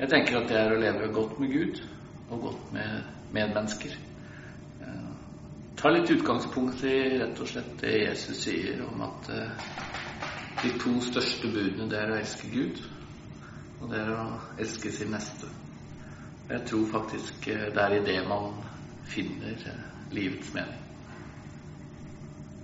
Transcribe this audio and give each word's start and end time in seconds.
Jeg 0.00 0.08
tenker 0.08 0.38
at 0.38 0.46
det 0.48 0.56
er 0.56 0.70
å 0.72 0.78
leve 0.80 1.10
godt 1.12 1.34
med 1.42 1.50
Gud 1.52 1.80
og 2.32 2.38
godt 2.46 2.70
med 2.72 3.02
medmennesker. 3.36 3.96
Eh, 4.80 5.10
ta 5.76 5.90
litt 5.92 6.08
utgangspunkt 6.14 6.80
i 6.88 6.94
rett 7.20 7.42
og 7.44 7.50
slett 7.50 7.74
det 7.82 7.98
Jesus 8.06 8.40
sier 8.46 8.80
om 8.86 9.02
at 9.04 9.28
eh, 9.34 9.66
de 10.62 10.72
to 10.80 10.94
største 11.04 11.50
budene 11.52 11.90
det 11.92 12.00
er 12.00 12.14
å 12.14 12.16
elske 12.16 12.48
Gud, 12.48 12.80
og 13.82 13.92
det 13.92 14.00
er 14.00 14.14
å 14.14 14.24
elske 14.64 14.92
sin 14.96 15.12
neste. 15.12 15.52
Jeg 16.48 16.64
tror 16.70 16.88
faktisk 16.96 17.50
eh, 17.52 17.68
det 17.68 17.84
er 17.84 17.98
i 17.98 18.04
det 18.08 18.18
man 18.30 18.56
finner 19.10 19.68
livets 20.16 20.54
mening. 20.56 20.80